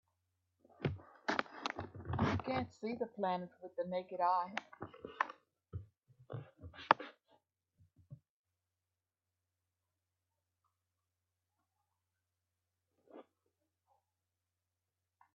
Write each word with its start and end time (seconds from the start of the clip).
You 1.29 2.37
can't 2.45 2.73
see 2.73 2.95
the 2.95 3.05
planet 3.05 3.49
with 3.61 3.75
the 3.75 3.83
naked 3.87 4.19
eye. 4.19 4.53